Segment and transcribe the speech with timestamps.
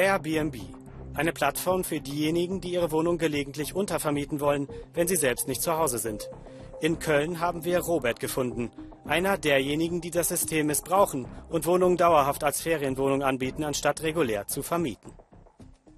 [0.00, 0.56] Airbnb.
[1.12, 5.76] Eine Plattform für diejenigen, die ihre Wohnung gelegentlich untervermieten wollen, wenn sie selbst nicht zu
[5.76, 6.30] Hause sind.
[6.80, 8.70] In Köln haben wir Robert gefunden.
[9.04, 14.62] Einer derjenigen, die das System missbrauchen und Wohnungen dauerhaft als Ferienwohnung anbieten, anstatt regulär zu
[14.62, 15.12] vermieten.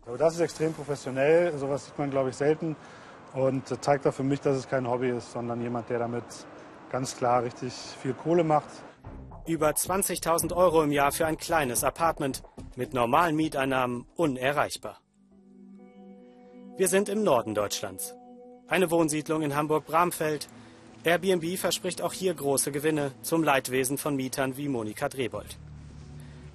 [0.04, 1.56] Also das ist extrem professionell.
[1.56, 2.74] Sowas sieht man, glaube ich, selten.
[3.34, 6.24] Und zeigt auch für mich, dass es kein Hobby ist, sondern jemand, der damit
[6.90, 8.68] ganz klar richtig viel Kohle macht.
[9.46, 12.42] Über 20.000 Euro im Jahr für ein kleines Apartment.
[12.74, 14.98] Mit normalen Mieteinnahmen unerreichbar.
[16.78, 18.14] Wir sind im Norden Deutschlands.
[18.66, 20.48] Eine Wohnsiedlung in Hamburg-Bramfeld.
[21.04, 25.58] Airbnb verspricht auch hier große Gewinne zum Leidwesen von Mietern wie Monika Drebold.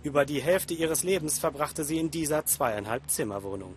[0.01, 3.75] Über die Hälfte ihres Lebens verbrachte sie in dieser zweieinhalb Zimmerwohnung.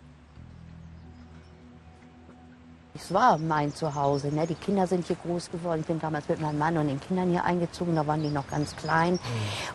[2.95, 4.29] Es war mein Zuhause.
[4.29, 4.47] Ne?
[4.47, 5.81] Die Kinder sind hier groß geworden.
[5.81, 7.95] Ich bin damals mit meinem Mann und den Kindern hier eingezogen.
[7.97, 9.15] Da waren die noch ganz klein.
[9.15, 9.19] Mhm.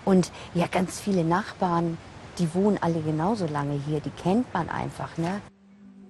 [0.04, 1.98] Und ja, ganz viele Nachbarn,
[2.38, 4.00] die wohnen alle genauso lange hier.
[4.00, 5.18] Die kennt man einfach.
[5.18, 5.42] Ne?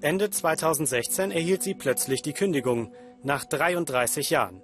[0.02, 4.62] Ende 2016 erhielt sie plötzlich die Kündigung, nach 33 Jahren.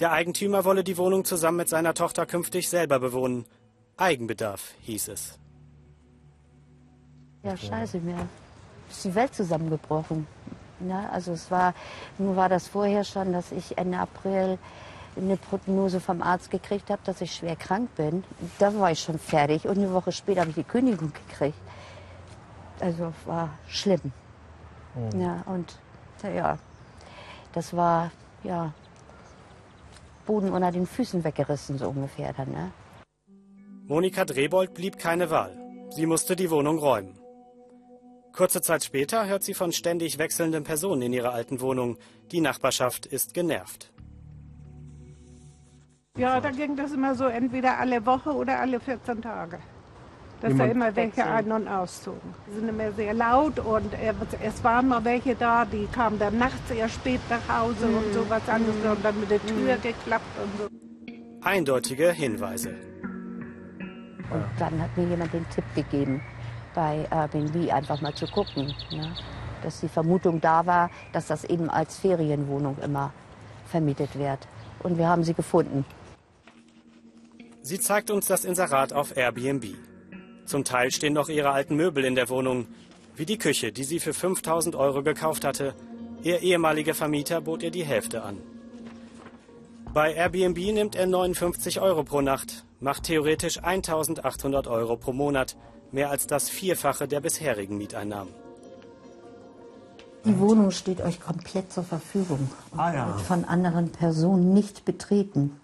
[0.00, 3.44] Der Eigentümer wolle die Wohnung zusammen mit seiner Tochter künftig selber bewohnen.
[3.96, 5.38] Eigenbedarf hieß es.
[7.44, 8.28] Ja, scheiße, mir
[8.88, 10.26] ist die Welt zusammengebrochen.
[10.88, 11.74] Ja, also es war,
[12.18, 14.58] nur war das vorher schon, dass ich Ende April
[15.16, 18.24] eine Prognose vom Arzt gekriegt habe, dass ich schwer krank bin.
[18.58, 21.58] Da war ich schon fertig und eine Woche später habe ich die Kündigung gekriegt.
[22.80, 24.12] Also war schlimm.
[24.94, 25.20] Mhm.
[25.20, 25.76] Ja, und
[26.22, 26.58] ja,
[27.52, 28.10] das war
[28.42, 28.72] ja
[30.26, 32.50] Boden unter den Füßen weggerissen, so ungefähr dann.
[32.50, 32.72] Ne?
[33.86, 35.58] Monika Drebold blieb keine Wahl.
[35.90, 37.18] Sie musste die Wohnung räumen.
[38.32, 41.98] Kurze Zeit später hört sie von ständig wechselnden Personen in ihrer alten Wohnung.
[42.30, 43.92] Die Nachbarschaft ist genervt.
[46.18, 49.58] Ja, da ging das immer so entweder alle Woche oder alle 14 Tage.
[50.42, 52.34] Dass da immer welche ein- und auszogen.
[52.46, 53.94] Die sind immer sehr laut und
[54.42, 57.96] es waren mal welche da, die kamen dann nachts sehr spät nach Hause mhm.
[57.96, 58.90] und sowas anderes mhm.
[58.90, 59.82] und dann mit der Tür mhm.
[59.82, 61.46] geklappt und so.
[61.46, 62.74] Eindeutige Hinweise.
[64.30, 66.20] Und dann hat mir jemand den Tipp gegeben,
[66.74, 68.74] bei Airbnb einfach mal zu gucken.
[68.90, 69.14] Ne?
[69.62, 73.12] Dass die Vermutung da war, dass das eben als Ferienwohnung immer
[73.66, 74.46] vermietet wird.
[74.82, 75.86] Und wir haben sie gefunden.
[77.62, 79.76] Sie zeigt uns das Inserat auf Airbnb.
[80.46, 82.66] Zum Teil stehen noch ihre alten Möbel in der Wohnung,
[83.14, 85.74] wie die Küche, die sie für 5000 Euro gekauft hatte.
[86.24, 88.38] Ihr ehemaliger Vermieter bot ihr die Hälfte an.
[89.94, 95.56] Bei Airbnb nimmt er 59 Euro pro Nacht, macht theoretisch 1800 Euro pro Monat,
[95.92, 98.32] mehr als das Vierfache der bisherigen Mieteinnahmen.
[100.24, 103.06] Die Wohnung steht euch komplett zur Verfügung und ah, ja.
[103.08, 105.60] wird von anderen Personen nicht betreten.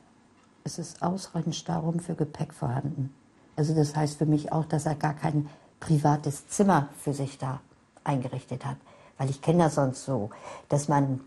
[0.68, 3.10] Es ist ausreichend Stauraum für Gepäck vorhanden.
[3.56, 5.48] Also das heißt für mich auch, dass er gar kein
[5.80, 7.60] privates Zimmer für sich da
[8.04, 8.76] eingerichtet hat.
[9.16, 10.28] Weil ich kenne das sonst so,
[10.68, 11.20] dass man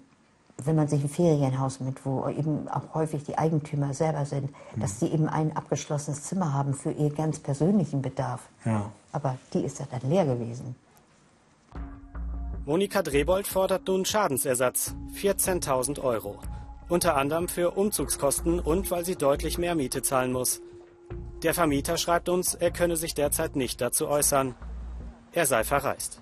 [0.64, 4.82] wenn man sich ein Ferienhaus mit, wo eben auch häufig die Eigentümer selber sind, mhm.
[4.82, 8.42] dass die eben ein abgeschlossenes Zimmer haben für ihr ganz persönlichen Bedarf.
[8.64, 8.92] Ja.
[9.12, 10.76] Aber die ist ja dann leer gewesen.
[12.68, 16.38] Monika Drebold fordert nun Schadensersatz, 14.000 Euro.
[16.92, 20.62] Unter anderem für Umzugskosten und weil sie deutlich mehr Miete zahlen muss.
[21.42, 24.56] Der Vermieter schreibt uns, er könne sich derzeit nicht dazu äußern.
[25.32, 26.22] Er sei verreist.